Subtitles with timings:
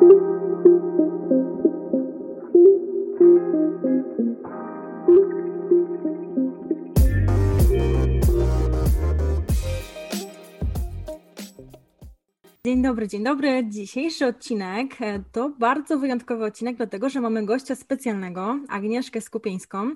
[0.00, 1.37] Thank you.
[12.68, 13.64] Dzień dobry, dzień dobry.
[13.68, 19.90] Dzisiejszy odcinek e, to bardzo wyjątkowy odcinek, dlatego że mamy gościa specjalnego, Agnieszkę Skupieńską.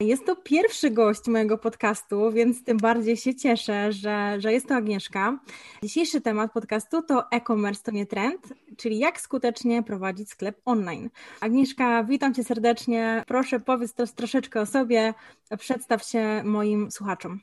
[0.00, 4.74] Jest to pierwszy gość mojego podcastu, więc tym bardziej się cieszę, że, że jest to
[4.74, 5.38] Agnieszka.
[5.82, 11.10] Dzisiejszy temat podcastu to e-commerce to nie trend, czyli jak skutecznie prowadzić sklep online.
[11.40, 13.24] Agnieszka, witam Cię serdecznie.
[13.26, 15.14] Proszę powiedz troszeczkę o sobie,
[15.58, 17.40] przedstaw się moim słuchaczom.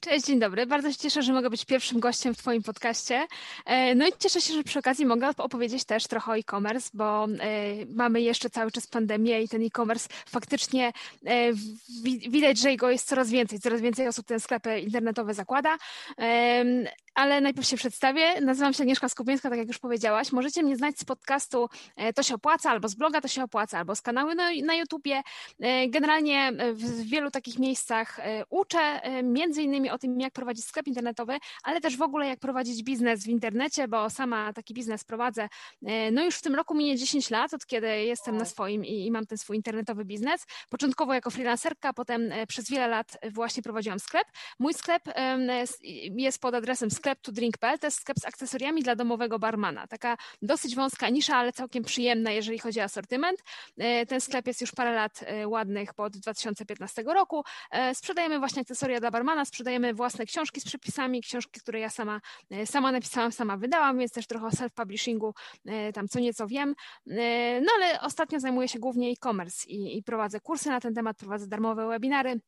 [0.00, 0.66] Cześć, dzień dobry.
[0.66, 3.26] Bardzo się cieszę, że mogę być pierwszym gościem w Twoim podcaście.
[3.64, 7.24] E, no i cieszę się, że przy okazji mogę opowiedzieć też trochę o e-commerce, bo
[7.24, 7.28] e,
[7.94, 10.92] mamy jeszcze cały czas pandemię i ten e-commerce faktycznie
[11.26, 11.52] e,
[12.28, 13.60] widać, że jego jest coraz więcej.
[13.60, 15.78] Coraz więcej osób te sklepy internetowe zakłada
[17.18, 18.40] ale najpierw się przedstawię.
[18.40, 20.32] Nazywam się Agnieszka Skupieńska, tak jak już powiedziałaś.
[20.32, 23.78] Możecie mnie znać z podcastu e, To się opłaca, albo z bloga To się opłaca,
[23.78, 25.22] albo z kanału na, na YouTubie.
[25.60, 30.86] E, generalnie e, w wielu takich miejscach uczę między innymi o tym, jak prowadzić sklep
[30.86, 35.48] internetowy, ale też w ogóle jak prowadzić biznes w internecie, bo sama taki biznes prowadzę.
[36.12, 39.10] No już w tym roku minie 10 lat, od kiedy jestem na swoim i, i
[39.10, 40.46] mam ten swój internetowy biznes.
[40.70, 44.24] Początkowo jako freelancerka, potem przez wiele lat właśnie prowadziłam sklep.
[44.58, 45.02] Mój sklep
[46.16, 49.86] jest pod adresem sklep sklep to drink.pl to jest sklep z akcesoriami dla domowego barmana.
[49.86, 53.42] Taka dosyć wąska nisza, ale całkiem przyjemna, jeżeli chodzi o asortyment.
[53.78, 57.44] E, ten sklep jest już parę lat e, ładnych, bo od 2015 roku.
[57.70, 62.20] E, sprzedajemy właśnie akcesoria dla barmana, sprzedajemy własne książki z przepisami, książki, które ja sama,
[62.64, 65.32] sama napisałam, sama wydałam, więc też trochę o self-publishingu
[65.94, 66.74] tam co nieco wiem.
[67.62, 71.46] No ale ostatnio zajmuję się głównie e-commerce i, i prowadzę kursy na ten temat, prowadzę
[71.46, 72.40] darmowe webinary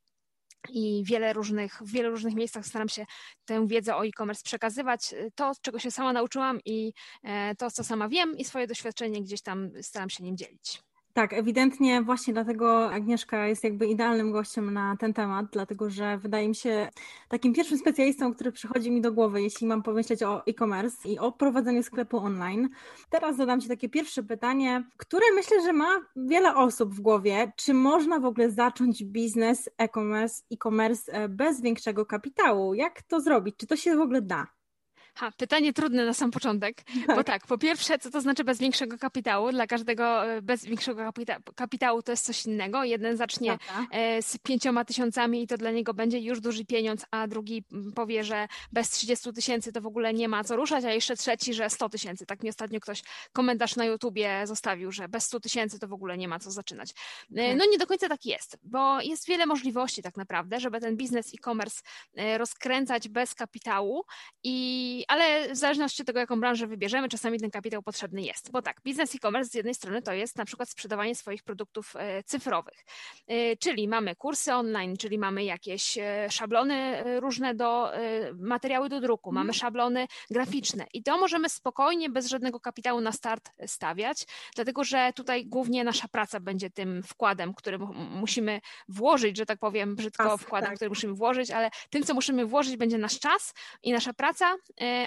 [0.69, 3.07] i wiele różnych, w wielu różnych miejscach staram się
[3.45, 5.15] tę wiedzę o e-commerce przekazywać.
[5.35, 9.43] To, czego się sama nauczyłam i e, to, co sama wiem i swoje doświadczenie gdzieś
[9.43, 10.90] tam staram się nim dzielić.
[11.21, 16.49] Tak, ewidentnie właśnie dlatego Agnieszka jest jakby idealnym gościem na ten temat, dlatego że wydaje
[16.49, 16.89] mi się
[17.29, 21.33] takim pierwszym specjalistą, który przychodzi mi do głowy, jeśli mam pomyśleć o e-commerce i o
[21.33, 22.69] prowadzeniu sklepu online.
[23.11, 27.53] Teraz zadam Ci takie pierwsze pytanie, które myślę, że ma wiele osób w głowie.
[27.57, 32.75] Czy można w ogóle zacząć biznes e-commerce, e-commerce e, bez większego kapitału?
[32.75, 33.57] Jak to zrobić?
[33.57, 34.60] Czy to się w ogóle da?
[35.21, 37.17] Ha, pytanie trudne na sam początek, tak.
[37.17, 39.53] bo tak, po pierwsze, co to znaczy bez większego kapitału?
[39.53, 42.85] Dla każdego e, bez większego kapita kapitału to jest coś innego.
[42.85, 43.59] Jeden zacznie
[43.91, 47.65] e, z pięcioma tysiącami i to dla niego będzie już duży pieniądz, a drugi
[47.95, 51.55] powie, że bez 30 tysięcy to w ogóle nie ma co ruszać, a jeszcze trzeci,
[51.55, 52.27] że 100 tysięcy.
[52.27, 53.03] Tak mi ostatnio ktoś
[53.33, 56.91] komentarz na YouTubie zostawił, że bez 100 tysięcy to w ogóle nie ma co zaczynać.
[56.91, 57.59] E, tak.
[57.59, 61.35] No nie do końca tak jest, bo jest wiele możliwości tak naprawdę, żeby ten biznes
[61.35, 61.83] e-commerce
[62.39, 64.05] rozkręcać bez kapitału
[64.45, 68.51] i ale w zależności od tego, jaką branżę wybierzemy, czasami ten kapitał potrzebny jest.
[68.51, 72.23] Bo tak, biznes e-commerce z jednej strony to jest na przykład sprzedawanie swoich produktów e,
[72.23, 72.85] cyfrowych,
[73.27, 77.91] e, czyli mamy kursy online, czyli mamy jakieś e, szablony różne do
[78.39, 79.61] materiały do druku, mamy mhm.
[79.61, 85.47] szablony graficzne i to możemy spokojnie, bez żadnego kapitału na start stawiać, dlatego że tutaj
[85.47, 87.79] głównie nasza praca będzie tym wkładem, który
[88.11, 90.77] musimy włożyć, że tak powiem brzydko, wkładem, tak.
[90.77, 94.57] który musimy włożyć, ale tym, co musimy włożyć, będzie nasz czas i nasza praca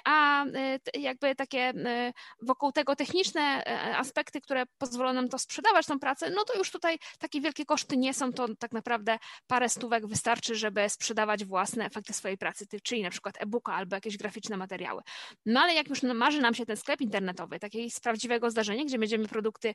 [0.06, 5.86] a y, jakby takie y, wokół tego techniczne y, aspekty, które pozwolą nam to sprzedawać,
[5.86, 9.18] tą pracę, no to już tutaj takie wielkie koszty nie są, to tak naprawdę
[9.48, 14.18] parę stówek wystarczy, żeby sprzedawać własne efekty swojej pracy, czyli na przykład e-booka albo jakieś
[14.18, 15.02] graficzne materiały.
[15.46, 19.00] No ale jak już marzy nam się ten sklep internetowy, takiej z prawdziwego zdarzenia, gdzie
[19.00, 19.74] będziemy produkty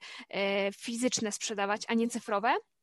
[0.76, 2.77] fizyczne sprzedawać, a nie cyfrowe, E,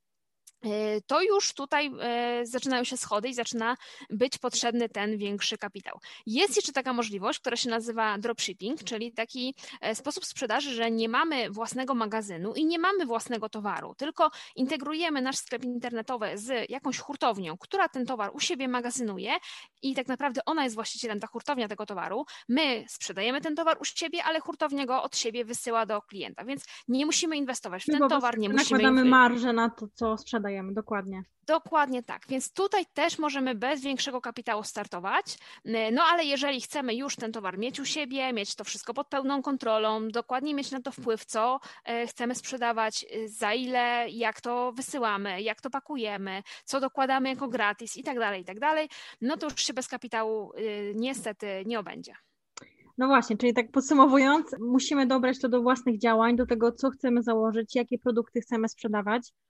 [1.07, 3.77] to już tutaj e, zaczynają się schody i zaczyna
[4.09, 5.99] być potrzebny ten większy kapitał.
[6.25, 11.09] Jest jeszcze taka możliwość, która się nazywa dropshipping, czyli taki e, sposób sprzedaży, że nie
[11.09, 16.99] mamy własnego magazynu i nie mamy własnego towaru, tylko integrujemy nasz sklep internetowy z jakąś
[16.99, 19.31] hurtownią, która ten towar u siebie magazynuje
[19.81, 22.25] i tak naprawdę ona jest właścicielem, ta hurtownia tego towaru.
[22.49, 26.65] My sprzedajemy ten towar u siebie, ale hurtownia go od siebie wysyła do klienta, więc
[26.87, 28.83] nie musimy inwestować w ten towar, nie musimy...
[28.83, 31.23] Nakładamy marżę na to, co sprzedajemy dokładnie.
[31.47, 35.37] Dokładnie tak, więc tutaj też możemy bez większego kapitału startować,
[35.91, 39.41] no ale jeżeli chcemy już ten towar mieć u siebie, mieć to wszystko pod pełną
[39.41, 44.71] kontrolą, dokładnie mieć na to wpływ, co e, chcemy sprzedawać, y, za ile, jak to
[44.71, 48.89] wysyłamy, jak to pakujemy, co dokładamy jako gratis i tak dalej, i tak dalej,
[49.21, 52.13] no to już się bez kapitału y, niestety nie obędzie.
[52.97, 57.23] No właśnie, czyli tak podsumowując, musimy dobrać to do własnych działań, do tego, co chcemy
[57.23, 59.44] założyć, jakie produkty chcemy sprzedawać, E,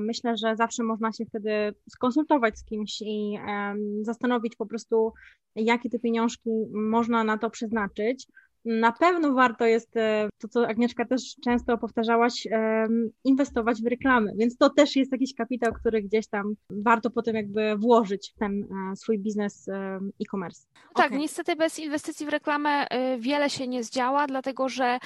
[0.00, 3.38] myślę, że zawsze można się wtedy skonsultować z kimś i
[4.02, 5.12] zastanowić po prostu,
[5.56, 8.26] jakie te pieniążki można na to przeznaczyć.
[8.64, 12.48] Na pewno warto jest, e, to co Agnieszka też często powtarzałaś,
[13.24, 17.76] inwestować w reklamy, więc to też jest jakiś kapitał, który gdzieś tam warto potem jakby
[17.76, 18.62] włożyć w ten
[18.92, 19.68] e, swój biznes
[20.22, 20.66] e-commerce.
[20.94, 21.18] Tak, okay.
[21.18, 22.86] niestety bez inwestycji w reklamę
[23.18, 24.98] wiele się nie zdziała, dlatego że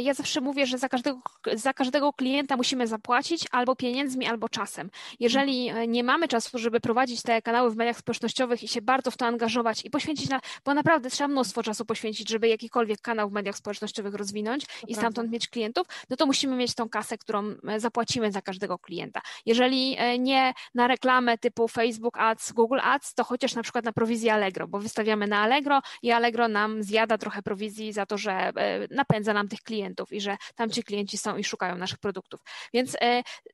[0.00, 1.20] ja zawsze mówię, że za każdego,
[1.54, 4.90] za każdego klienta musimy zapłacić albo pieniędzmi, albo czasem.
[5.20, 9.16] Jeżeli nie mamy czasu, żeby prowadzić te kanały w mediach społecznościowych i się bardzo w
[9.16, 13.32] to angażować i poświęcić na, bo naprawdę trzeba mnóstwo czasu poświęcić, żeby jakikolwiek kanał w
[13.32, 15.32] mediach społecznościowych rozwinąć to i stamtąd prawda.
[15.32, 19.20] mieć klientów, no to musimy mieć tą kasę, którą e, zapłacimy za każdego klienta.
[19.46, 23.92] Jeżeli e, nie na reklamę typu Facebook Ads, Google Ads, to chociaż na przykład na
[23.92, 28.32] prowizję Allegro, bo wystawiamy na Allegro i Allegro nam zjada trochę prowizji za to, że
[28.32, 28.52] e,
[28.90, 32.40] napędza nam tych klientów i że tam ci klienci są i szukają naszych produktów.
[32.72, 32.96] Więc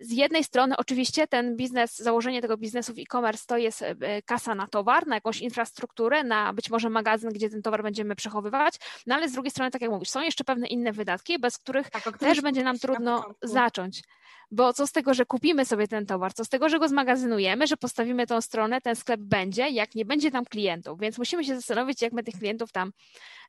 [0.01, 3.85] z jednej strony oczywiście ten biznes, założenie tego biznesu w e-commerce to jest
[4.27, 8.75] kasa na towar, na jakąś infrastrukturę, na być może magazyn, gdzie ten towar będziemy przechowywać,
[9.07, 11.91] no ale z drugiej strony, tak jak mówisz, są jeszcze pewne inne wydatki, bez których
[11.91, 14.03] tak, też będzie nam trudno zacząć.
[14.51, 17.67] Bo co z tego, że kupimy sobie ten towar, co z tego, że go zmagazynujemy,
[17.67, 21.01] że postawimy tą stronę, ten sklep będzie, jak nie będzie tam klientów.
[21.01, 22.93] Więc musimy się zastanowić, jak my tych klientów tam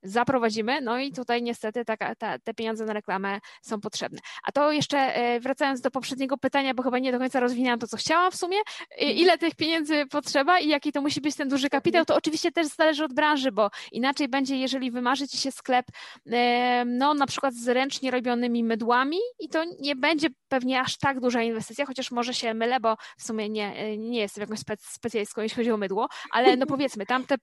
[0.03, 0.81] zaprowadzimy.
[0.81, 4.19] No i tutaj niestety ta, ta, te pieniądze na reklamę są potrzebne.
[4.43, 7.87] A to jeszcze e, wracając do poprzedniego pytania, bo chyba nie do końca rozwinęłam to,
[7.87, 9.17] co chciałam w sumie, mhm.
[9.17, 12.67] ile tych pieniędzy potrzeba i jaki to musi być ten duży kapitał, to oczywiście też
[12.67, 15.85] zależy od branży, bo inaczej będzie, jeżeli wymarzy Ci się sklep,
[16.85, 21.41] no na przykład z ręcznie robionymi mydłami i to nie będzie pewnie aż tak duża
[21.41, 25.71] inwestycja, chociaż może się mylę, bo w sumie nie, nie jestem jakąś specjalistką, jeśli chodzi
[25.71, 27.35] o mydło, ale no powiedzmy, tam te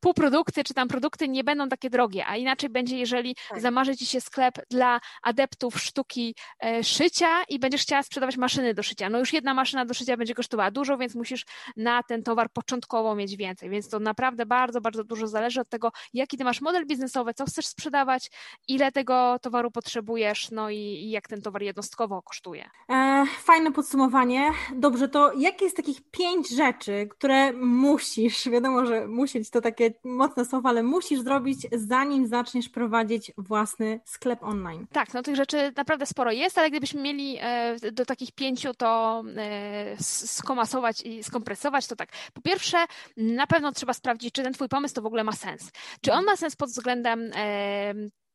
[0.00, 3.60] półprodukty czy tam produkty nie będą takie drogie, a inaczej będzie, jeżeli tak.
[3.60, 8.82] zamarzy Ci się sklep dla adeptów sztuki e, szycia i będziesz chciała sprzedawać maszyny do
[8.82, 9.10] szycia.
[9.10, 11.44] No już jedna maszyna do szycia będzie kosztowała dużo, więc musisz
[11.76, 15.92] na ten towar początkowo mieć więcej, więc to naprawdę bardzo, bardzo dużo zależy od tego,
[16.14, 18.30] jaki Ty masz model biznesowy, co chcesz sprzedawać,
[18.68, 22.51] ile tego towaru potrzebujesz, no i, i jak ten towar jednostkowo kosztuje.
[22.60, 24.50] E, fajne podsumowanie.
[24.74, 30.44] Dobrze, to jakie jest takich pięć rzeczy, które musisz, wiadomo, że musieć to takie mocne
[30.44, 34.86] słowa, ale musisz zrobić, zanim zaczniesz prowadzić własny sklep online?
[34.92, 39.22] Tak, no tych rzeczy naprawdę sporo jest, ale gdybyśmy mieli e, do takich pięciu to
[39.36, 42.08] e, skomasować i skompresować, to tak.
[42.34, 42.84] Po pierwsze,
[43.16, 45.70] na pewno trzeba sprawdzić, czy ten twój pomysł to w ogóle ma sens.
[46.00, 47.30] Czy on ma sens pod względem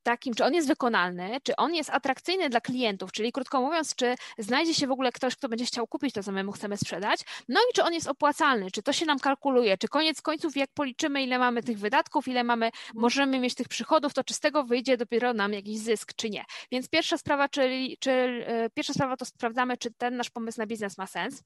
[0.07, 4.15] takim, czy on jest wykonalny, czy on jest atrakcyjny dla klientów, czyli krótko mówiąc, czy
[4.38, 7.19] znajdzie się w ogóle ktoś, kto będzie chciał kupić to, co my mu chcemy sprzedać,
[7.50, 10.69] no i czy on jest opłacalny, czy to się nam kalkuluje, czy koniec końców, jak
[10.74, 14.63] policzymy, ile mamy tych wydatków, ile mamy, możemy mieć tych przychodów, to czy z tego
[14.63, 16.45] wyjdzie dopiero nam jakiś zysk, czy nie.
[16.71, 20.65] Więc pierwsza sprawa, czyli, czy, e, pierwsza sprawa to sprawdzamy, czy ten nasz pomysł na
[20.65, 21.44] biznes ma sens.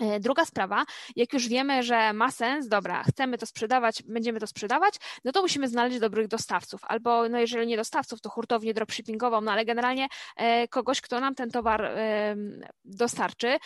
[0.00, 0.84] E, druga sprawa,
[1.16, 4.94] jak już wiemy, że ma sens, dobra, chcemy to sprzedawać, będziemy to sprzedawać,
[5.24, 9.52] no to musimy znaleźć dobrych dostawców, albo no jeżeli nie dostawców, to hurtownię dropshippingową, no
[9.52, 12.36] ale generalnie e, kogoś, kto nam ten towar e,
[12.84, 13.58] dostarczy,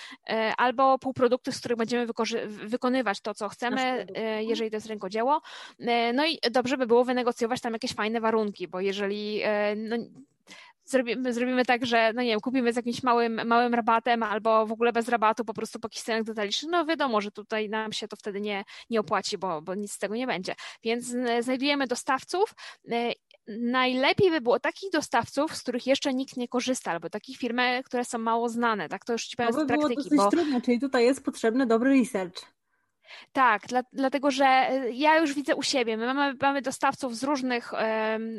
[0.57, 2.07] albo półprodukty, z których będziemy
[2.47, 4.07] wykonywać to, co chcemy,
[4.41, 5.41] jeżeli to jest rękodzieło.
[6.15, 9.43] No i dobrze by było wynegocjować tam jakieś fajne warunki, bo jeżeli
[9.77, 9.97] no,
[10.85, 14.73] zrobimy, zrobimy tak, że no nie wiem, kupimy z jakimś małym, małym rabatem albo w
[14.73, 18.17] ogóle bez rabatu po prostu po cenach detalicznych, no wiadomo, że tutaj nam się to
[18.17, 20.55] wtedy nie, nie opłaci, bo, bo nic z tego nie będzie.
[20.83, 22.55] Więc znajdujemy dostawców,
[22.91, 23.13] e,
[23.49, 28.05] najlepiej by było takich dostawców, z których jeszcze nikt nie korzysta, albo takich firmy, które
[28.05, 29.95] są mało znane, tak to już ci powiem to by z praktyki.
[29.95, 30.31] Było dosyć bo...
[30.31, 32.55] trudne, czyli tutaj jest potrzebny dobry research.
[33.33, 37.23] Tak, dla, dlatego że e, ja już widzę u siebie, my mamy, mamy dostawców z
[37.23, 37.73] różnych,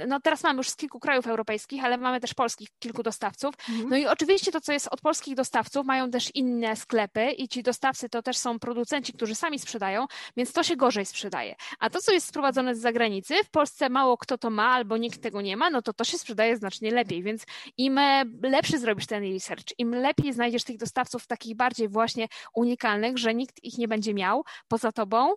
[0.08, 3.56] no teraz mamy już z kilku krajów europejskich, ale mamy też polskich kilku dostawców.
[3.70, 3.90] Mhm.
[3.90, 7.64] No i oczywiście to, co jest od polskich dostawców, mają też inne sklepy i ci
[7.64, 10.06] dostawcy to też są producenci, którzy sami sprzedają,
[10.38, 11.56] więc to się gorzej sprzedaje.
[11.80, 15.22] A to, co jest sprowadzone z zagranicy, w Polsce mało kto to ma albo nikt
[15.22, 17.46] tego nie ma, no to to się sprzedaje znacznie lepiej, więc
[17.78, 23.18] im e, lepszy zrobisz ten research, im lepiej znajdziesz tych dostawców takich bardziej właśnie unikalnych,
[23.18, 25.36] że nikt ich nie będzie miał, poza tobą,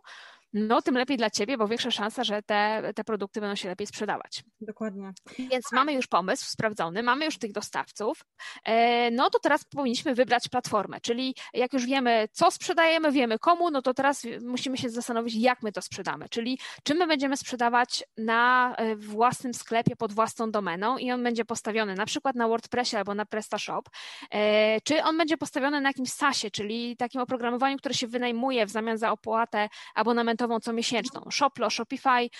[0.52, 3.87] no tym lepiej dla ciebie, bo większa szansa, że te, te produkty będą się lepiej
[3.87, 4.45] sprzedawać.
[4.61, 5.12] Dokładnie.
[5.38, 8.25] Więc mamy już pomysł sprawdzony, mamy już tych dostawców,
[8.64, 13.71] e, no to teraz powinniśmy wybrać platformę, czyli jak już wiemy, co sprzedajemy, wiemy komu,
[13.71, 18.05] no to teraz musimy się zastanowić, jak my to sprzedamy, czyli czy my będziemy sprzedawać
[18.17, 22.97] na e, własnym sklepie pod własną domeną i on będzie postawiony na przykład na WordPressie
[22.97, 23.88] albo na PrestaShop,
[24.31, 28.71] e, czy on będzie postawiony na jakimś SaaSie, czyli takim oprogramowaniu, które się wynajmuje w
[28.71, 31.30] zamian za opłatę abonamentu abonentową co miesięczną.
[31.30, 32.30] Shoplo, Shopify,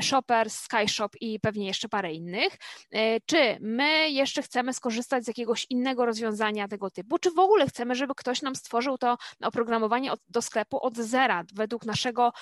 [0.00, 2.56] Shopper, SkyShop i pewnie jeszcze parę innych.
[3.26, 7.94] Czy my jeszcze chcemy skorzystać z jakiegoś innego rozwiązania tego typu, czy w ogóle chcemy,
[7.94, 12.32] żeby ktoś nam stworzył to oprogramowanie do sklepu od zera, według naszego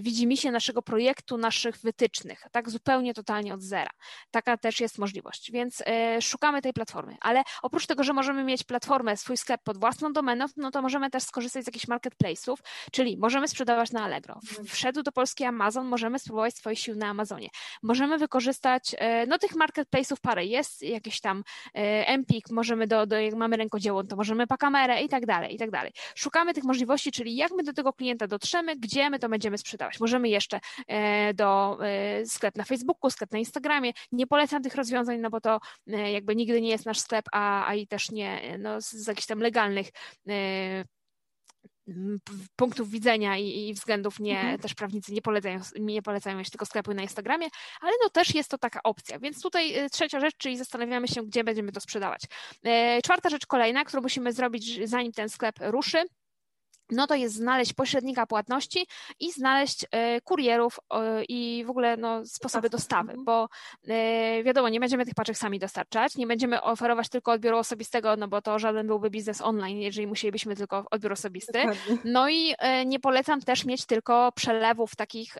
[0.00, 3.90] widzimisię, naszego projektu, naszych wytycznych, tak zupełnie totalnie od zera.
[4.30, 5.82] Taka też jest możliwość, więc
[6.20, 10.46] szukamy tej platformy, ale oprócz tego, że możemy mieć platformę, swój sklep pod własną domeną,
[10.56, 12.56] no to możemy też skorzystać z jakichś marketplace'ów,
[12.92, 14.40] czyli możemy sprzedawać na Allegro.
[14.64, 17.48] Wszedł do Polski Amazon, możemy spróbować swoich sił na Amazonie.
[17.82, 23.20] Możemy wykorzystać, e, no tych marketplace'ów parę jest, jakieś tam e, Empik, możemy do, do
[23.20, 25.92] jak mamy rękodzieło, to możemy pakamerę i tak dalej, i tak dalej.
[26.14, 30.00] Szukamy tych możliwości, czyli jak my do tego klienta dotrzemy, gdzie my to będziemy sprzedawać.
[30.00, 31.78] Możemy jeszcze e, do
[32.26, 33.92] sklep na Facebooku, sklep na Instagramie.
[34.12, 37.74] Nie polecam tych rozwiązań, no bo to jakby nigdy nie jest nasz sklep, a, a
[37.74, 39.88] i też nie no, z jakichś tam legalnych
[42.56, 44.58] punktów widzenia i, i względów nie, mhm.
[44.58, 47.46] też prawnicy nie polecają, nie polecają mieć tylko sklepu na Instagramie,
[47.80, 49.18] ale no też jest to taka opcja.
[49.18, 52.22] Więc tutaj y, trzecia rzecz, czyli zastanawiamy się, gdzie będziemy to sprzedawać.
[52.64, 56.04] E, czwarta rzecz kolejna, którą musimy zrobić, zanim ten sklep ruszy,
[56.90, 58.86] no to jest znaleźć pośrednika płatności
[59.20, 60.80] i znaleźć e, kurierów
[61.28, 63.24] i w ogóle no, sposoby dostawy, mhm.
[63.24, 63.48] bo
[63.88, 68.28] e, wiadomo, nie będziemy tych paczek sami dostarczać, nie będziemy oferować tylko odbioru osobistego, no
[68.28, 71.62] bo to żaden byłby biznes online, jeżeli musielibyśmy tylko odbiór osobisty.
[72.04, 75.36] No i e, nie polecam też mieć tylko przelewów takich,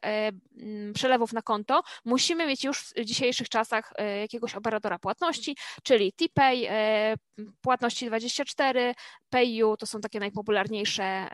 [0.95, 1.83] przelewów na konto.
[2.05, 6.69] Musimy mieć już w dzisiejszych czasach jakiegoś operatora płatności, czyli TPay,
[7.61, 8.95] płatności 24,
[9.31, 11.28] PayU, to są takie najpopularniejsze.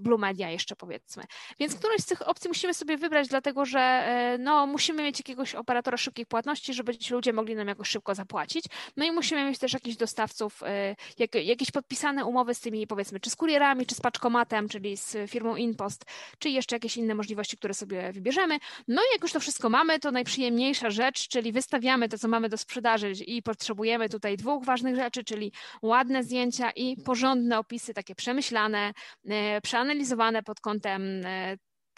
[0.00, 1.24] Blue Media jeszcze powiedzmy.
[1.60, 5.54] Więc którąś z tych opcji musimy sobie wybrać, dlatego że e, no, musimy mieć jakiegoś
[5.54, 8.64] operatora szybkich płatności, żeby ci ludzie mogli nam jakoś szybko zapłacić.
[8.96, 13.20] No i musimy mieć też jakichś dostawców, e, jak, jakieś podpisane umowy z tymi powiedzmy,
[13.20, 16.04] czy z kurierami, czy z paczkomatem, czyli z firmą InPost,
[16.38, 18.58] czy jeszcze jakieś inne możliwości, które sobie wybierzemy.
[18.88, 22.48] No i jak już to wszystko mamy, to najprzyjemniejsza rzecz, czyli wystawiamy to, co mamy
[22.48, 28.14] do sprzedaży i potrzebujemy tutaj dwóch ważnych rzeczy, czyli ładne zdjęcia i porządne opisy, takie
[28.14, 28.92] przemyślane,
[29.28, 29.32] e,
[29.62, 31.56] przeanalizowane pod kątem e,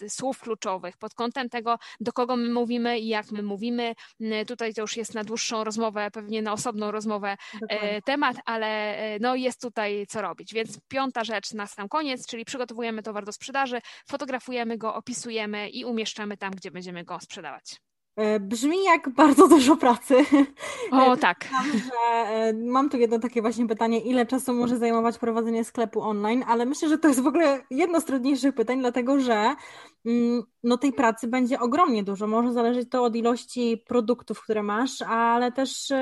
[0.08, 3.94] słów kluczowych, pod kątem tego, do kogo my mówimy i jak my mówimy.
[4.46, 8.02] Tutaj to już jest na dłuższą rozmowę, pewnie na osobną rozmowę e, Dokładnie.
[8.02, 10.54] temat, ale e, no jest tutaj co robić.
[10.54, 15.84] Więc piąta rzecz na sam koniec, czyli przygotowujemy towar do sprzedaży, fotografujemy go, opisujemy i
[15.84, 17.76] umieszczamy tam, gdzie będziemy go sprzedawać.
[18.16, 20.14] E, brzmi jak bardzo dużo pracy.
[20.90, 21.48] O, e, tak.
[21.52, 21.66] Mam,
[22.32, 26.66] e, mam tu jedno takie właśnie pytanie, ile czasu może zajmować prowadzenie sklepu online, ale
[26.66, 29.54] myślę, że to jest w ogóle jedno z trudniejszych pytań, dlatego że
[30.06, 32.26] mm, no, tej pracy będzie ogromnie dużo.
[32.26, 35.92] Może zależeć to od ilości produktów, które masz, ale też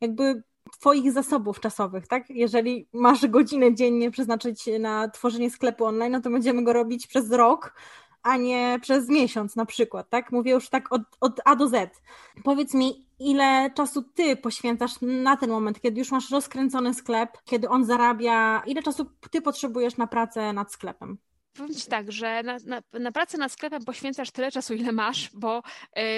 [0.00, 2.30] jakby Twoich zasobów czasowych, tak?
[2.30, 7.30] Jeżeli masz godzinę dziennie przeznaczyć na tworzenie sklepu online, no to będziemy go robić przez
[7.32, 7.74] rok,
[8.22, 10.32] a nie przez miesiąc na przykład, tak?
[10.32, 12.02] Mówię już tak od, od A do Z.
[12.44, 17.68] Powiedz mi, ile czasu ty poświęcasz na ten moment, kiedy już masz rozkręcony sklep, kiedy
[17.68, 21.18] on zarabia, ile czasu ty potrzebujesz na pracę nad sklepem?
[21.58, 25.30] Powiem Ci tak, że na, na, na, pracę nad sklepem poświęcasz tyle czasu, ile masz,
[25.34, 25.62] bo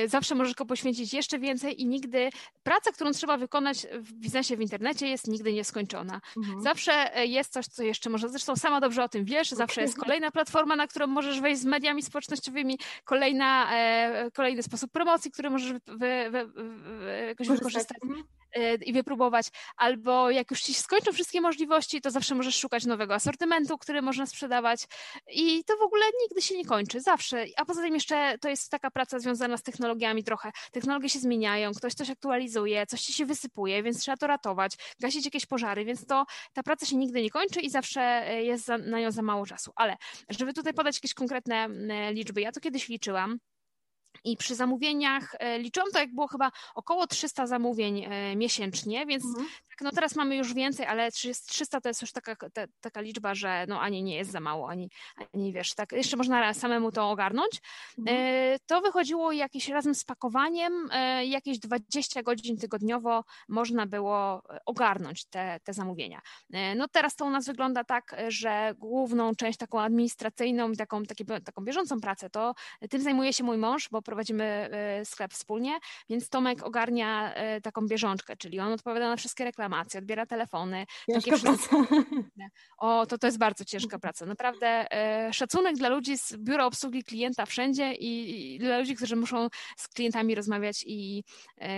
[0.04, 2.30] y, zawsze możesz go poświęcić jeszcze więcej i nigdy
[2.62, 6.20] praca, którą trzeba wykonać w biznesie w internecie jest nigdy nieskończona.
[6.36, 6.62] Mhm.
[6.62, 9.98] Zawsze e, jest coś, co jeszcze można, zresztą sama dobrze o tym wiesz, zawsze jest
[10.04, 15.50] kolejna platforma, na którą możesz wejść z mediami społecznościowymi, kolejna, e, kolejny sposób promocji, który
[15.50, 17.98] możesz wy, wy, wy, wykorzystać.
[18.04, 18.39] Mhm.
[18.56, 23.14] Y, i wypróbować, albo jak już ci skończą wszystkie możliwości, to zawsze możesz szukać nowego
[23.14, 24.86] asortymentu, który można sprzedawać
[25.32, 27.44] i to w ogóle nigdy się nie kończy, zawsze.
[27.56, 30.50] A poza tym jeszcze to jest taka praca związana z technologiami trochę.
[30.72, 35.24] Technologie się zmieniają, ktoś coś aktualizuje, coś ci się wysypuje, więc trzeba to ratować, gasić
[35.24, 38.78] jakieś pożary, więc to ta praca się nigdy nie kończy i zawsze y, jest za,
[38.78, 39.72] na nią za mało czasu.
[39.76, 39.96] Ale
[40.28, 41.68] żeby tutaj podać jakieś konkretne
[42.12, 43.38] liczby, ja to kiedyś liczyłam,
[44.24, 49.24] i przy zamówieniach e, liczyłam to, jak było chyba około 300 zamówień e, miesięcznie, więc
[49.24, 49.46] mhm.
[49.68, 53.34] tak, no teraz mamy już więcej, ale 300 to jest już taka, ta, taka liczba,
[53.34, 54.90] że no ani nie jest za mało, ani,
[55.34, 57.60] ani wiesz, tak jeszcze można samemu to ogarnąć.
[57.98, 58.16] Mhm.
[58.20, 60.88] E, to wychodziło jakieś razem z pakowaniem,
[61.24, 66.20] jakieś 20 godzin tygodniowo można było ogarnąć te, te zamówienia.
[66.76, 71.64] No teraz to u nas wygląda tak, że główną część taką administracyjną, taką, takie, taką
[71.64, 72.54] bieżącą pracę, to
[72.90, 74.70] tym zajmuje się mój mąż, bo bo prowadzimy
[75.04, 75.78] sklep wspólnie,
[76.08, 80.86] więc Tomek ogarnia taką bieżączkę, czyli on odpowiada na wszystkie reklamacje, odbiera telefony.
[81.12, 81.76] Ciężka praca.
[82.78, 84.26] O, to to jest bardzo ciężka praca.
[84.26, 84.86] Naprawdę
[85.32, 89.88] szacunek dla ludzi z biura obsługi klienta wszędzie i, i dla ludzi, którzy muszą z
[89.88, 91.24] klientami rozmawiać i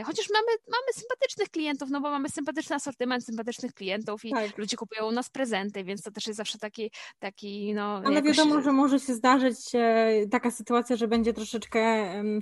[0.05, 4.59] chociaż mamy, mamy sympatycznych klientów, no bo mamy sympatyczny asortyment sympatycznych klientów i tak.
[4.59, 8.03] ludzie kupują u nas prezenty, więc to też jest zawsze taki, taki no...
[8.05, 8.37] Ale jakoś...
[8.37, 11.81] wiadomo, że może się zdarzyć e, taka sytuacja, że będzie troszeczkę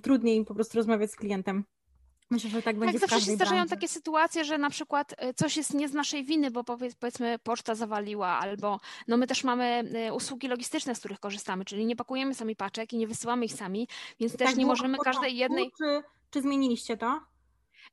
[0.03, 1.65] trudniej po prostu rozmawiać z klientem.
[2.31, 5.57] Myślę, że tak będzie tak, zawsze się zdarzają takie sytuacje, że na przykład e, coś
[5.57, 10.15] jest nie z naszej winy, bo powiedzmy poczta zawaliła, albo no my też mamy e,
[10.15, 13.89] usługi logistyczne, z których korzystamy, czyli nie pakujemy sami paczek i nie wysyłamy ich sami,
[14.21, 15.71] więc też tak, nie możemy każdej jednej...
[15.79, 17.21] Czy, czy zmieniliście to?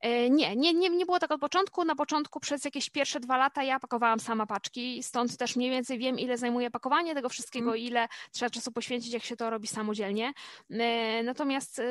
[0.01, 1.85] E, nie, nie, nie, nie było tak od początku.
[1.85, 5.97] Na początku przez jakieś pierwsze dwa lata ja pakowałam sama paczki, stąd też mniej więcej
[5.97, 7.81] wiem, ile zajmuje pakowanie tego wszystkiego, mm.
[7.81, 10.33] ile trzeba czasu poświęcić, jak się to robi samodzielnie.
[10.69, 11.83] E, natomiast e,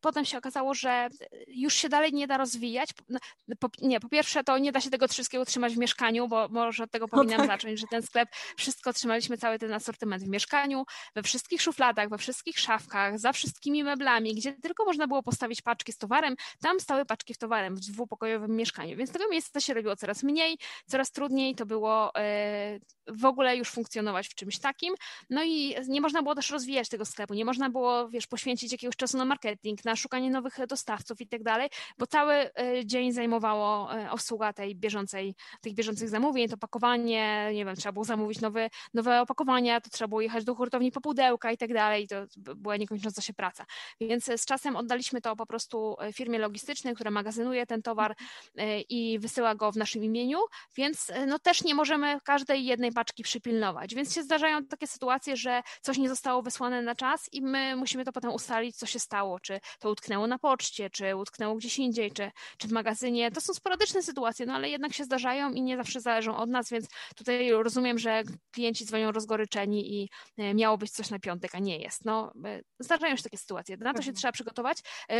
[0.00, 1.08] potem się okazało, że
[1.46, 2.90] już się dalej nie da rozwijać.
[3.08, 3.18] No,
[3.60, 6.84] po, nie, po pierwsze to nie da się tego wszystkiego trzymać w mieszkaniu, bo może
[6.84, 7.60] od tego no powinnam no tak.
[7.60, 12.18] zacząć, że ten sklep, wszystko trzymaliśmy, cały ten asortyment w mieszkaniu, we wszystkich szufladach, we
[12.18, 17.04] wszystkich szafkach, za wszystkimi meblami, gdzie tylko można było postawić paczki z towarem, tam stały
[17.04, 21.66] paczki towarem w dwupokojowym mieszkaniu, więc tego miejsca się robiło coraz mniej, coraz trudniej to
[21.66, 24.94] było e, w ogóle już funkcjonować w czymś takim.
[25.30, 28.96] No i nie można było też rozwijać tego sklepu, nie można było, wiesz, poświęcić jakiegoś
[28.96, 31.68] czasu na marketing, na szukanie nowych dostawców i tak dalej,
[31.98, 32.50] bo cały e,
[32.86, 38.04] dzień zajmowało e, obsługa tej bieżącej, tych bieżących zamówień, to pakowanie, nie wiem, trzeba było
[38.04, 42.08] zamówić nowe, nowe opakowania, to trzeba było jechać do hurtowni po pudełka i tak dalej,
[42.08, 43.66] to była niekończąca się praca.
[44.00, 48.16] Więc z czasem oddaliśmy to po prostu firmie logistycznej, która ma magazynuje ten towar
[48.56, 50.38] e, i wysyła go w naszym imieniu,
[50.76, 53.94] więc e, no też nie możemy każdej jednej paczki przypilnować.
[53.94, 58.04] Więc się zdarzają takie sytuacje, że coś nie zostało wysłane na czas i my musimy
[58.04, 62.12] to potem ustalić, co się stało, czy to utknęło na poczcie, czy utknęło gdzieś indziej,
[62.12, 63.30] czy, czy w magazynie.
[63.30, 66.70] To są sporadyczne sytuacje, no ale jednak się zdarzają i nie zawsze zależą od nas,
[66.70, 66.86] więc
[67.16, 68.22] tutaj rozumiem, że
[68.52, 70.08] klienci dzwonią rozgoryczeni i
[70.38, 72.04] e, miało być coś na piątek, a nie jest.
[72.04, 72.32] No,
[72.78, 73.76] zdarzają się takie sytuacje.
[73.76, 74.16] Na to się mhm.
[74.16, 74.78] trzeba przygotować.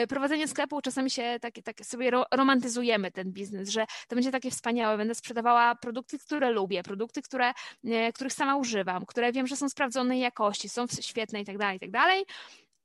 [0.09, 4.51] Prowadzenie sklepu czasami się takie, takie sobie sobie romantyzujemy ten biznes, że to będzie takie
[4.51, 7.53] wspaniałe, będę sprzedawała produkty, które lubię, produkty, które,
[7.85, 11.77] e, których sama używam, które wiem, że są sprawdzonej jakości, są świetne i tak dalej,
[11.77, 12.25] i tak dalej.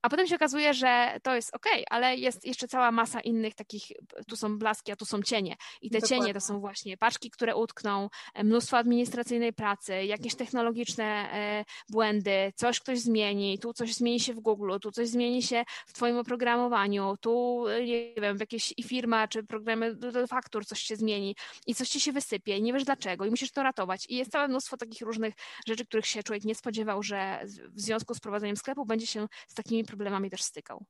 [0.05, 3.83] A potem się okazuje, że to jest ok, ale jest jeszcze cała masa innych takich,
[4.27, 5.55] tu są blaski, a tu są cienie.
[5.81, 6.17] I te Dokładnie.
[6.17, 12.53] cienie to są właśnie paczki, które utkną, e, mnóstwo administracyjnej pracy, jakieś technologiczne e, błędy,
[12.55, 16.17] coś ktoś zmieni, tu coś zmieni się w Google, tu coś zmieni się w Twoim
[16.17, 20.79] oprogramowaniu, tu e, nie wiem, w jakieś i firma czy programy do, do faktur coś
[20.79, 21.35] się zmieni
[21.67, 24.05] i coś Ci się wysypie i nie wiesz dlaczego i musisz to ratować.
[24.09, 25.33] I jest całe mnóstwo takich różnych
[25.67, 29.53] rzeczy, których się człowiek nie spodziewał, że w związku z prowadzeniem sklepu będzie się z
[29.53, 30.85] takimi problemami też stykał.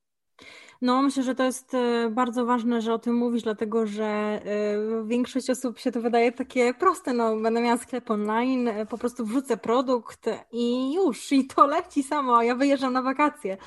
[0.81, 4.41] No, myślę, że to jest e, bardzo ważne, że o tym mówisz, dlatego że e,
[5.05, 7.13] większość osób się to wydaje takie proste.
[7.13, 12.03] No, będę miała sklep online, e, po prostu wrzucę produkt i już, i to leci
[12.03, 13.57] samo, a ja wyjeżdżam na wakacje.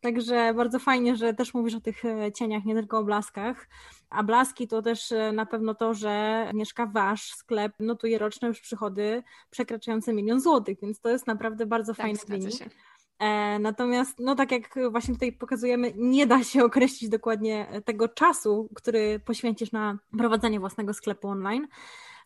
[0.00, 2.02] Także bardzo fajnie, że też mówisz o tych
[2.34, 3.68] cieniach, nie tylko o blaskach.
[4.10, 9.22] A blaski to też na pewno to, że mieszka wasz sklep notuje roczne już przychody
[9.50, 12.58] przekraczające milion złotych, więc to jest naprawdę bardzo tak, fajny wynik.
[12.58, 12.70] Się.
[13.18, 18.68] E, natomiast, no tak jak właśnie tutaj pokazujemy, nie da się określić dokładnie tego czasu,
[18.74, 21.68] który poświęcisz na prowadzenie własnego sklepu online.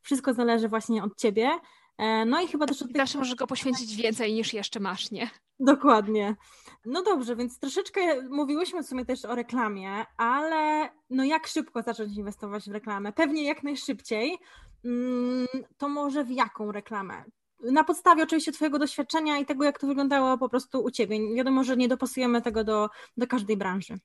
[0.02, 1.50] Wszystko zależy właśnie od ciebie.
[1.98, 2.88] E, no i chyba też od.
[2.96, 5.30] Zawsze możesz go poświęcić więcej niż jeszcze masz, nie?
[5.60, 6.36] Dokładnie.
[6.84, 12.16] No dobrze, więc troszeczkę mówiłyśmy w sumie też o reklamie, ale no jak szybko zacząć
[12.16, 13.12] inwestować w reklamę?
[13.12, 14.38] Pewnie jak najszybciej.
[14.84, 15.46] Mm,
[15.78, 17.24] to może w jaką reklamę?
[17.62, 21.34] Na podstawie oczywiście Twojego doświadczenia i tego, jak to wyglądało po prostu u Ciebie.
[21.34, 23.98] Wiadomo, że nie dopasujemy tego do, do każdej branży.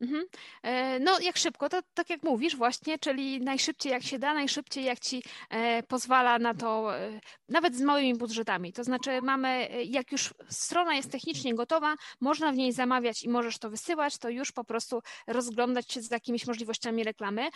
[0.00, 0.24] Mhm.
[0.62, 4.84] E, no, jak szybko, to tak jak mówisz, właśnie, czyli najszybciej jak się da, najszybciej
[4.84, 8.72] jak ci e, pozwala na to, e, nawet z małymi budżetami.
[8.72, 13.58] To znaczy, mamy, jak już strona jest technicznie gotowa, można w niej zamawiać i możesz
[13.58, 17.48] to wysyłać, to już po prostu rozglądać się z jakimiś możliwościami reklamy.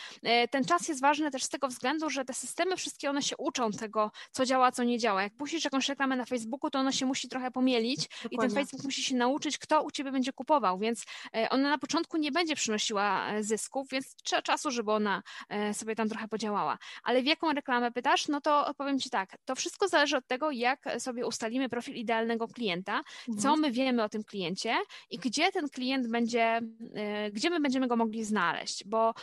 [0.50, 3.70] Ten czas jest ważny też z tego względu, że te systemy wszystkie one się uczą
[3.70, 5.22] tego, co działa, co nie działa.
[5.22, 8.36] Jak puścisz jakąś reklamę na Facebooku, to ona się musi trochę pomielić Dokładnie.
[8.36, 11.04] i ten Facebook musi się nauczyć, kto u ciebie będzie kupował, więc
[11.50, 15.94] ona na początku nie będzie przynosiła e, zysków, więc trzeba czasu, żeby ona e, sobie
[15.94, 16.78] tam trochę podziałała.
[17.02, 18.28] Ale w jaką reklamę pytasz?
[18.28, 22.48] No to odpowiem Ci tak, to wszystko zależy od tego, jak sobie ustalimy profil idealnego
[22.48, 23.60] klienta, co mhm.
[23.60, 24.76] my wiemy o tym kliencie
[25.10, 26.60] i gdzie ten klient będzie,
[26.94, 29.14] e, gdzie my będziemy go mogli znaleźć, bo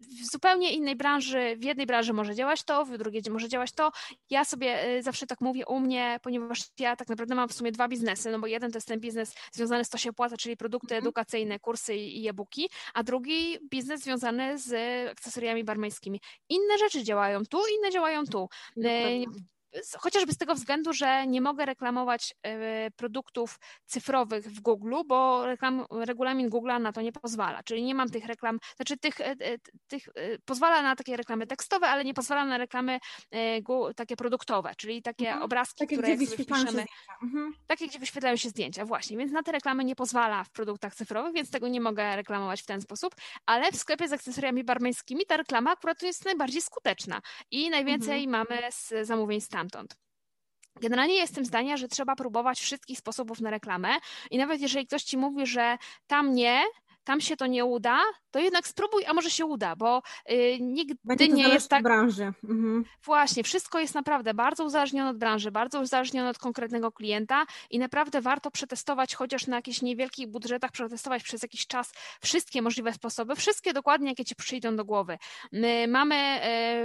[0.00, 3.92] w zupełnie innej branży, w jednej branży może działać to, w drugiej może działać to.
[4.30, 7.72] Ja sobie y, zawsze tak mówię u mnie, ponieważ ja tak naprawdę mam w sumie
[7.72, 10.56] dwa biznesy, no bo jeden to jest ten biznes związany z to się opłaca, czyli
[10.56, 11.04] produkty mhm.
[11.04, 14.72] edukacyjne, kursy i e-booki, a drugi biznes związany z
[15.10, 16.20] akcesoriami barmańskimi.
[16.48, 18.48] Inne rzeczy działają tu, inne działają tu.
[18.76, 19.26] Dokładnie
[19.98, 25.86] chociażby z tego względu, że nie mogę reklamować e, produktów cyfrowych w Google, bo reklam,
[25.90, 27.62] regulamin Google na to nie pozwala.
[27.62, 29.36] Czyli nie mam tych reklam, znaczy tych, e, e,
[29.88, 30.02] tych
[30.44, 32.98] pozwala na takie reklamy tekstowe, ale nie pozwala na reklamy
[33.96, 35.42] takie produktowe, czyli takie mhm.
[35.42, 36.84] obrazki, takie, które gdzie wyświetlają się
[37.22, 37.52] mhm.
[37.66, 39.16] takie, gdzie wyświetlają się zdjęcia, właśnie.
[39.16, 42.66] Więc na te reklamy nie pozwala w produktach cyfrowych, więc tego nie mogę reklamować w
[42.66, 43.14] ten sposób,
[43.46, 48.30] ale w sklepie z akcesoriami barmańskimi ta reklama akurat jest najbardziej skuteczna i najwięcej mhm.
[48.48, 49.96] mamy z zamówień stamtąd stamtąd.
[50.80, 53.88] Generalnie jestem zdania, że trzeba próbować wszystkich sposobów na reklamę
[54.30, 56.62] i nawet jeżeli ktoś ci mówi, że tam nie,
[57.04, 60.94] tam się to nie uda, to jednak spróbuj, a może się uda, bo y, nigdy
[61.04, 61.82] Będzie nie jest tak.
[61.82, 62.32] Branży.
[62.44, 62.84] Mhm.
[63.04, 68.20] Właśnie, wszystko jest naprawdę bardzo uzależnione od branży, bardzo uzależnione od konkretnego klienta i naprawdę
[68.20, 73.72] warto przetestować, chociaż na jakichś niewielkich budżetach, przetestować przez jakiś czas wszystkie możliwe sposoby, wszystkie
[73.72, 75.18] dokładnie, jakie ci przyjdą do głowy.
[75.52, 76.40] My mamy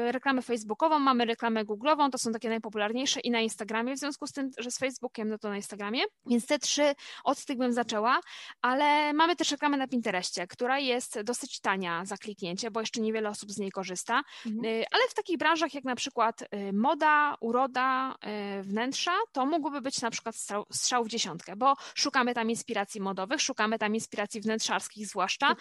[0.10, 4.28] y, reklamę facebookową, mamy reklamę googlową, to są takie najpopularniejsze i na Instagramie, w związku
[4.28, 7.74] z tym, że z Facebookiem, no to na Instagramie, więc te trzy od tych bym
[7.74, 8.20] zaczęła,
[8.62, 13.30] ale mamy też reklamę na Pinterestie, która jest dosyć tania za kliknięcie, bo jeszcze niewiele
[13.30, 14.66] osób z niej korzysta, mhm.
[14.66, 18.16] Y, ale w takich branżach jak na przykład y, moda, uroda,
[18.60, 23.02] y, wnętrza, to mógłby być na przykład strzał, strzał w dziesiątkę, bo szukamy tam inspiracji
[23.02, 25.56] modowych, szukamy tam inspiracji wnętrzarskich zwłaszcza.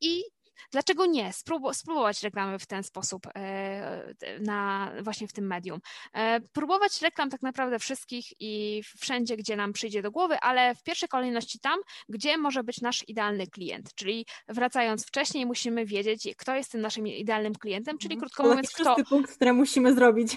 [0.00, 0.24] I
[0.72, 1.32] Dlaczego nie?
[1.72, 5.80] spróbować reklamy w ten sposób e, na, właśnie w tym medium.
[6.12, 10.82] E, próbować reklam tak naprawdę wszystkich i wszędzie, gdzie nam przyjdzie do głowy, ale w
[10.82, 13.94] pierwszej kolejności tam, gdzie może być nasz idealny klient.
[13.94, 18.20] Czyli wracając wcześniej, musimy wiedzieć, kto jest tym naszym idealnym klientem, czyli mhm.
[18.20, 18.96] krótko mówiąc, kto.
[19.08, 20.36] punkt, który musimy zrobić.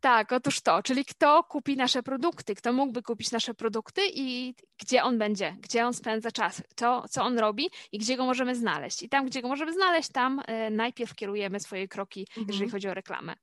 [0.00, 5.02] Tak, otóż to, czyli kto kupi nasze produkty, kto mógłby kupić nasze produkty i gdzie
[5.02, 9.02] on będzie, gdzie on spędza czas, to, co on robi i gdzie go możemy znaleźć.
[9.02, 12.46] I tam, gdzie go możemy znaleźć, tam e, najpierw kierujemy swoje kroki, mhm.
[12.48, 13.34] jeżeli chodzi o reklamę.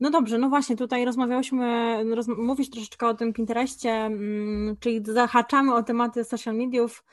[0.00, 5.74] No dobrze, no właśnie, tutaj rozmawiałyśmy, roz, mówisz troszeczkę o tym Pinterestie, mm, czyli zahaczamy
[5.74, 7.04] o tematy social mediów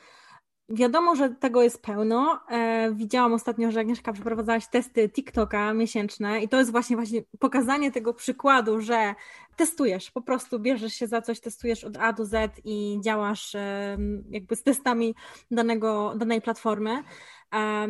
[0.72, 2.40] Wiadomo, że tego jest pełno.
[2.48, 7.92] E, widziałam ostatnio, że Agnieszka przeprowadzałaś testy TikToka miesięczne i to jest właśnie właśnie pokazanie
[7.92, 9.14] tego przykładu, że
[9.56, 13.98] testujesz, po prostu bierzesz się za coś, testujesz od A do Z i działasz e,
[14.30, 15.14] jakby z testami
[15.50, 17.02] danego, danej platformy.
[17.54, 17.88] E,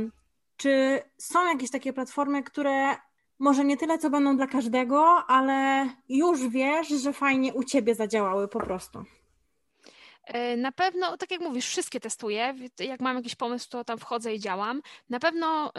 [0.56, 2.96] czy są jakieś takie platformy, które
[3.38, 8.48] może nie tyle, co będą dla każdego, ale już wiesz, że fajnie u Ciebie zadziałały
[8.48, 9.04] po prostu?
[10.32, 12.54] E, na pewno, tak jak mówisz, wszystkie testuję.
[12.78, 14.82] Jak mam jakiś pomysł, to tam wchodzę i działam.
[15.08, 15.72] Na pewno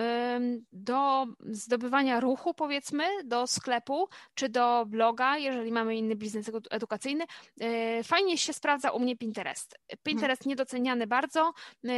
[0.72, 7.26] do zdobywania ruchu, powiedzmy, do sklepu czy do bloga, jeżeli mamy inny biznes edukacyjny,
[7.62, 9.78] e, fajnie się sprawdza u mnie Pinterest.
[10.04, 11.54] Pinterest niedoceniany bardzo.
[11.88, 11.92] E,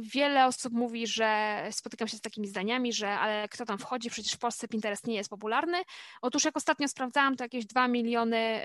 [0.00, 4.32] wiele osób mówi, że spotykam się z takimi zdaniami, że ale kto tam wchodzi, przecież
[4.32, 5.82] w Polsce Pinterest nie jest popularny.
[6.22, 8.60] Otóż jak ostatnio sprawdzałam, to jakieś 2 miliony,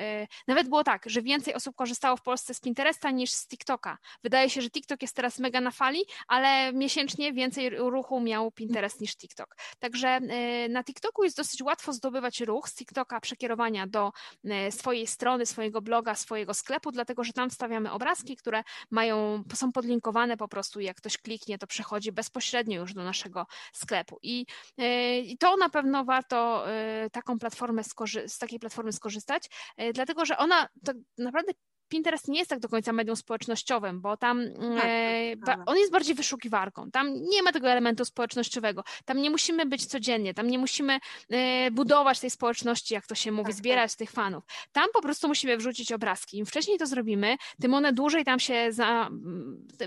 [0.47, 3.97] nawet było tak, że więcej osób korzystało w Polsce z Pinteresta niż z TikToka.
[4.23, 9.01] Wydaje się, że TikTok jest teraz mega na fali, ale miesięcznie więcej ruchu miał Pinterest
[9.01, 9.55] niż TikTok.
[9.79, 10.19] Także
[10.65, 14.11] y, na TikToku jest dosyć łatwo zdobywać ruch z TikToka przekierowania do
[14.45, 19.71] y, swojej strony, swojego bloga, swojego sklepu, dlatego że tam wstawiamy obrazki, które mają, są
[19.71, 24.17] podlinkowane po prostu, jak ktoś kliknie, to przechodzi bezpośrednio już do naszego sklepu.
[24.23, 24.45] I,
[24.81, 26.65] y, i to na pewno warto
[27.11, 27.83] taką platformę
[28.27, 29.49] z takiej platformy skorzystać,
[29.93, 31.53] dlatego że ona tak naprawdę
[31.91, 34.43] Pinterest nie jest tak do końca medium społecznościowym, bo tam
[34.75, 36.91] tak, e, tak, on jest bardziej wyszukiwarką.
[36.91, 38.83] Tam nie ma tego elementu społecznościowego.
[39.05, 40.99] Tam nie musimy być codziennie, tam nie musimy
[41.29, 43.97] e, budować tej społeczności, jak to się mówi, tak, zbierać tak.
[43.97, 44.43] tych fanów.
[44.71, 46.37] Tam po prostu musimy wrzucić obrazki.
[46.37, 49.09] Im wcześniej to zrobimy, tym one dłużej tam się za.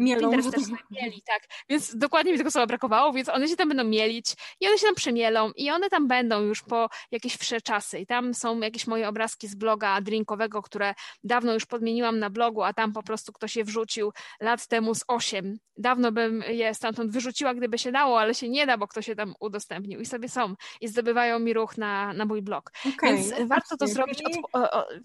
[0.00, 0.20] Mielą.
[0.20, 1.42] Pinterest też mieli, tak.
[1.68, 4.26] Więc dokładnie mi tego słowa brakowało, więc one się tam będą mielić
[4.60, 7.98] i one się tam przemielą i one tam będą już po jakieś wsze czasy.
[7.98, 12.30] I tam są jakieś moje obrazki z bloga drinkowego, które dawno już podmieniłam zmieniłam na
[12.30, 15.58] blogu, a tam po prostu ktoś je wrzucił lat temu z 8.
[15.76, 19.16] Dawno bym je stamtąd wyrzuciła, gdyby się dało, ale się nie da, bo ktoś je
[19.16, 22.72] tam udostępnił i sobie są i zdobywają mi ruch na, na mój blog.
[22.94, 24.32] Okay, Więc no warto to zrobić od,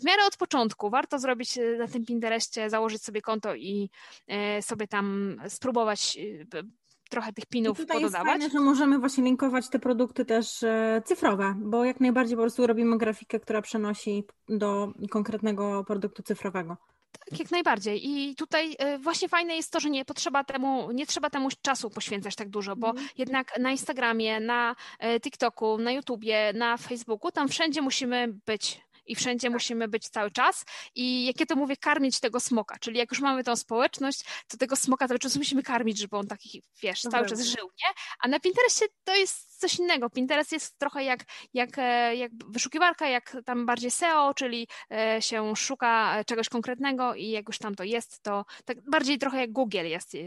[0.01, 0.89] w miarę od początku.
[0.89, 3.89] Warto zrobić e, na tym Pinterestie, założyć sobie konto i
[4.27, 6.17] e, sobie tam spróbować
[6.53, 6.63] e,
[7.09, 8.27] trochę tych pinów I tutaj pododawać.
[8.27, 12.43] Jest fajne, że możemy właśnie linkować te produkty też e, cyfrowe, bo jak najbardziej po
[12.43, 16.77] prostu robimy grafikę, która przenosi do konkretnego produktu cyfrowego.
[17.11, 18.09] Tak, jak najbardziej.
[18.09, 22.35] I tutaj właśnie fajne jest to, że nie potrzeba temu, nie trzeba temu czasu poświęcać
[22.35, 23.03] tak dużo, bo mm.
[23.17, 24.75] jednak na Instagramie, na
[25.21, 29.53] TikToku, na YouTubie, na Facebooku, tam wszędzie musimy być i wszędzie tak.
[29.53, 33.43] musimy być cały czas i jakie to mówię, karmić tego smoka, czyli jak już mamy
[33.43, 37.41] tą społeczność, to tego smoka cały czas musimy karmić, żeby on taki, wiesz, cały czas
[37.41, 37.93] żył, nie?
[38.19, 40.09] A na Pinterestie to jest coś innego.
[40.09, 45.55] Pinterest jest trochę jak, jak, e, jak wyszukiwarka, jak tam bardziej SEO, czyli e, się
[45.55, 49.85] szuka czegoś konkretnego i jak już tam to jest, to tak bardziej trochę jak Google
[49.85, 50.17] jest e,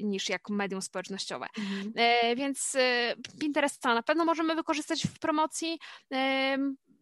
[0.00, 1.46] niż jak medium społecznościowe.
[1.58, 1.92] Mhm.
[2.36, 2.76] Więc
[3.40, 5.78] Pinterest na pewno możemy wykorzystać w promocji.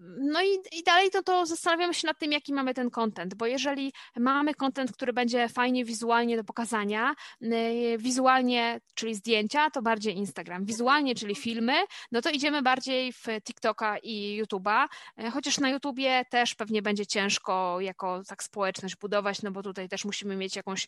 [0.02, 3.46] No i, i dalej to, to zastanawiamy się nad tym, jaki mamy ten content, bo
[3.46, 10.16] jeżeli mamy content, który będzie fajnie wizualnie do pokazania, y, wizualnie, czyli zdjęcia, to bardziej
[10.16, 11.74] Instagram, wizualnie, czyli filmy,
[12.12, 14.86] no to idziemy bardziej w TikToka i YouTube'a,
[15.20, 19.88] y, chociaż na YouTubie też pewnie będzie ciężko jako tak społeczność budować, no bo tutaj
[19.88, 20.86] też musimy mieć jakąś y,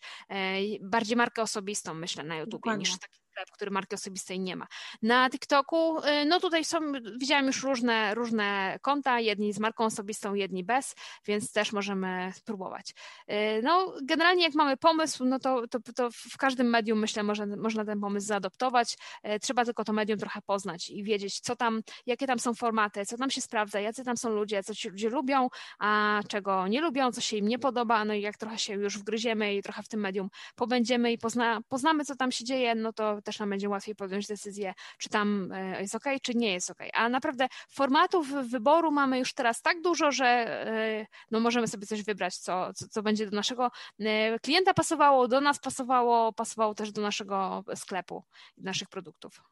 [0.81, 2.81] bardziej markę osobistą, myślę, na YouTubie Dokładnie.
[2.81, 4.67] niż taki sklep, który marki osobistej nie ma.
[5.03, 6.79] Na TikToku, y, no tutaj są,
[7.19, 10.95] widziałam już różne, różne konta, jedni z marką osobistą, jedni bez,
[11.27, 12.95] więc też możemy spróbować.
[13.31, 17.47] Y, no generalnie jak mamy pomysł, no to, to, to w każdym medium myślę można,
[17.47, 21.83] można ten pomysł zaadoptować, y, trzeba tylko to medium trochę poznać i wiedzieć, co tam,
[22.07, 25.11] jakie tam są formaty, co tam się sprawdza, jacy tam są ludzie, co ci ludzie
[25.11, 28.75] lubią, a czego nie lubią, co się im nie podoba, no i jak trochę się
[28.75, 32.75] już wgryziemy i trochę w tym medium pobędziemy i pozna, poznamy, co tam się dzieje,
[32.75, 36.53] no to też nam będzie łatwiej podjąć decyzję, czy tam e, jest ok, czy nie
[36.53, 36.79] jest ok.
[36.93, 42.03] A naprawdę formatów wyboru mamy już teraz tak dużo, że e, no możemy sobie coś
[42.03, 46.93] wybrać, co, co, co będzie do naszego e, klienta pasowało, do nas pasowało, pasowało też
[46.93, 48.25] do naszego sklepu,
[48.57, 49.43] naszych produktów.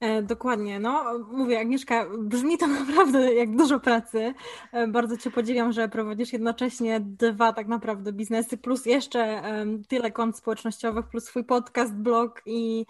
[0.00, 0.80] E, dokładnie.
[0.80, 4.34] No, mówię, Agnieszka, brzmi to naprawdę jak dużo pracy.
[4.72, 9.42] E, bardzo Cię podziwiam, że prowadzisz jednocześnie dwa tak naprawdę biznesy, plus jeszcze
[9.88, 12.86] tyle kont społecznościowych, plus swój podcast, blog i,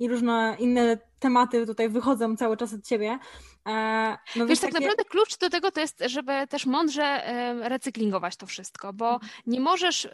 [0.00, 3.18] i różne inne tematy tutaj wychodzą cały czas od ciebie.
[3.66, 4.84] E, no Wiesz, tak takie...
[4.84, 7.22] naprawdę klucz do tego to jest, żeby też mądrze
[7.60, 9.32] recyklingować to wszystko, bo mhm.
[9.46, 10.08] nie możesz,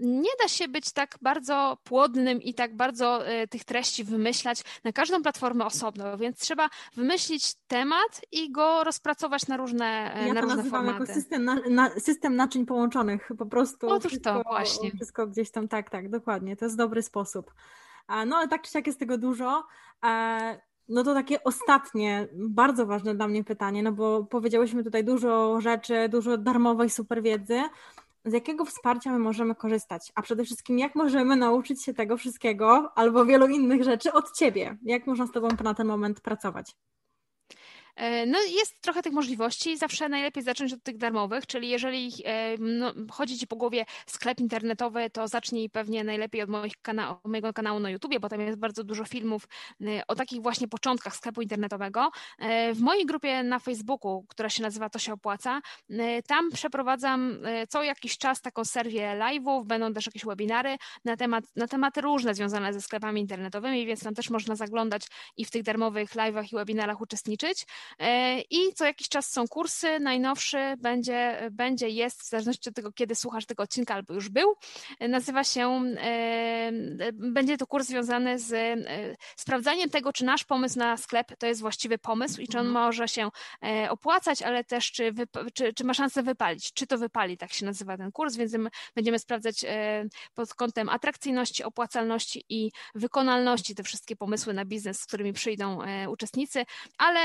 [0.00, 4.92] nie da się być tak bardzo płodnym i tak bardzo e, tych treści wymyślać na
[4.92, 10.40] każdą platformę osobno, więc trzeba wymyślić temat i go rozpracować na różne, e, ja na
[10.40, 11.00] to różne nazywam formaty.
[11.00, 13.88] jako system, na, na, system naczyń połączonych, po prostu.
[13.88, 14.90] Otóż wszystko, to, właśnie.
[14.90, 17.54] Wszystko gdzieś tam, tak, tak, dokładnie, to jest dobry sposób.
[18.26, 19.66] No ale tak czy siak jest tego dużo.
[20.88, 26.08] No to takie ostatnie, bardzo ważne dla mnie pytanie, no bo powiedziałyśmy tutaj dużo rzeczy,
[26.08, 27.62] dużo darmowej super wiedzy.
[28.24, 30.12] Z jakiego wsparcia my możemy korzystać?
[30.14, 34.78] A przede wszystkim, jak możemy nauczyć się tego wszystkiego albo wielu innych rzeczy od ciebie?
[34.82, 36.76] Jak można z tobą na ten moment pracować?
[37.96, 42.56] E, no jest trochę tych możliwości, zawsze najlepiej zacząć od tych darmowych, czyli jeżeli e,
[42.58, 47.52] no, chodzi Ci po głowie sklep internetowy, to zacznij pewnie najlepiej od moich kana mojego
[47.52, 49.48] kanału na YouTubie, bo tam jest bardzo dużo filmów
[49.80, 52.10] e, o takich właśnie początkach sklepu internetowego.
[52.74, 55.60] W mojej grupie na Facebooku, która się nazywa To się opłaca,
[56.26, 61.66] tam przeprowadzam co jakiś czas taką serię live'ów, będą też jakieś webinary na, temat, na
[61.66, 66.10] tematy różne związane ze sklepami internetowymi, więc tam też można zaglądać i w tych darmowych
[66.10, 67.66] live'ach i webinarach uczestniczyć.
[67.98, 70.00] E, I co jakiś czas są kursy.
[70.00, 74.54] Najnowszy będzie, będzie jest, w zależności od tego, kiedy słuchasz tego odcinka, albo już był.
[75.00, 76.70] Nazywa się, e,
[77.12, 81.60] będzie to kurs związany z e, sprawdzaniem tego, czy nasz pomysł na sklep to jest
[81.60, 82.84] właściwy pomysł i czy on mhm.
[82.84, 83.28] może się
[83.88, 85.14] opłacać, ale też czy,
[85.54, 86.72] czy, czy ma szansę wypalić.
[86.72, 88.52] Czy to wypali, tak się nazywa ten kurs, więc
[88.94, 89.64] będziemy sprawdzać
[90.34, 96.64] pod kątem atrakcyjności, opłacalności i wykonalności te wszystkie pomysły na biznes, z którymi przyjdą uczestnicy,
[96.98, 97.20] ale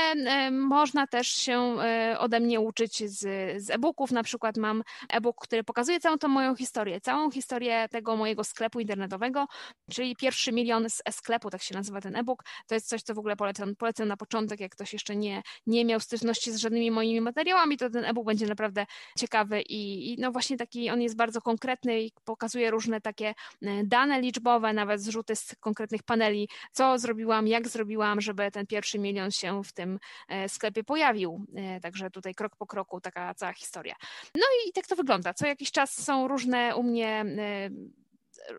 [0.50, 3.20] można też się e, ode mnie uczyć z,
[3.62, 4.10] z e-booków.
[4.10, 8.80] Na przykład mam e-book, który pokazuje całą tą moją historię, całą historię tego mojego sklepu
[8.80, 9.46] internetowego,
[9.90, 12.44] czyli pierwszy milion z e-sklepu, tak się nazywa ten e-book.
[12.66, 15.84] To jest coś, co w ogóle polecam, polecam na początek, jak ktoś jeszcze nie, nie
[15.84, 18.86] miał styczności z żadnymi moimi materiałami, to ten e-book będzie naprawdę
[19.18, 23.84] ciekawy i, i no właśnie taki, on jest bardzo konkretny i pokazuje różne takie e,
[23.84, 29.30] dane liczbowe, nawet zrzuty z konkretnych paneli, co zrobiłam, jak zrobiłam, żeby ten pierwszy milion
[29.30, 31.46] się w tym e, sklepie pojawił.
[31.56, 33.94] E, także tutaj krok po kroku taka cała historia.
[34.34, 35.34] No i tak to wygląda.
[35.34, 37.70] Co jakiś czas są różne u mnie e,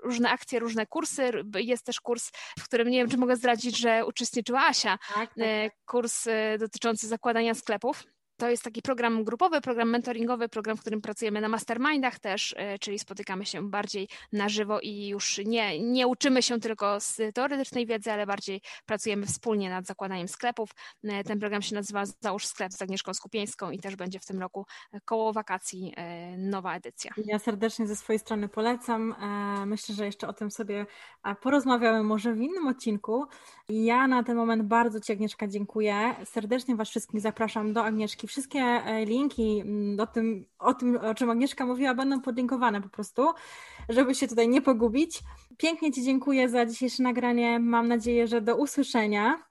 [0.04, 1.32] różne akcje, różne kursy.
[1.56, 4.98] Jest też kurs, w którym nie wiem, czy mogę zdradzić, że uczestniczyła Asia.
[4.98, 5.30] Tak, tak.
[5.38, 5.80] E, tak.
[5.86, 6.28] Kurs
[6.60, 8.04] dotyczący zakładania sklepów.
[8.38, 12.80] To jest taki program grupowy, program mentoringowy, program, w którym pracujemy na mastermindach też, e,
[12.80, 17.86] czyli spotykamy się bardziej na żywo i już nie, nie uczymy się tylko z teoretycznej
[17.86, 20.70] wiedzy, ale bardziej pracujemy wspólnie nad zakładaniem sklepów.
[21.04, 24.40] E, ten program się nazywa Załóż sklep z Agnieszką Skupieńską i też będzie w tym
[24.40, 24.66] roku
[25.06, 25.94] koło wakacji
[26.38, 27.12] nowa edycja.
[27.26, 29.16] Ja serdecznie ze swojej strony polecam.
[29.66, 30.86] Myślę, że jeszcze o tym sobie
[31.42, 33.26] porozmawiamy może w innym odcinku.
[33.70, 36.16] Ja na ten moment bardzo Ci Agnieszka dziękuję.
[36.26, 41.16] Serdecznie Was wszystkich zapraszam do Agnieszki Wszystkie e, linki mm, o tym, o tym, o
[41.16, 43.28] czym Agnieszka mówiła, będą podlinkowane po prostu,
[43.90, 45.20] żeby się tutaj nie pogubić.
[45.58, 47.60] Pięknie Ci dziękuję za dzisiejsze nagranie.
[47.60, 49.44] Mam nadzieję, że do usłyszenia.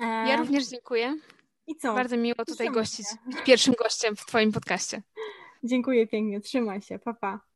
[0.00, 1.16] E, ja również dziękuję.
[1.66, 1.94] I co?
[1.94, 5.02] Bardzo miło tutaj gościć, być pierwszym gościem w Twoim podcaście.
[5.64, 7.20] Dziękuję pięknie, trzymaj się, papa.
[7.20, 7.51] Pa.